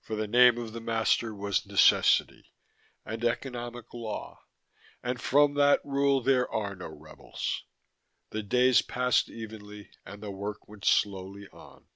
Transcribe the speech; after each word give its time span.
For 0.00 0.16
the 0.16 0.26
name 0.26 0.56
of 0.56 0.72
the 0.72 0.80
master 0.80 1.34
was 1.34 1.66
necessity, 1.66 2.54
and 3.04 3.22
economic 3.22 3.92
law, 3.92 4.40
and 5.02 5.20
from 5.20 5.52
that 5.56 5.80
rule 5.84 6.22
there 6.22 6.50
are 6.50 6.74
no 6.74 6.86
rebels. 6.88 7.64
The 8.30 8.42
days 8.42 8.80
passed 8.80 9.28
evenly 9.28 9.90
and 10.06 10.22
the 10.22 10.30
work 10.30 10.66
went 10.66 10.86
slowly 10.86 11.46
on. 11.48 11.88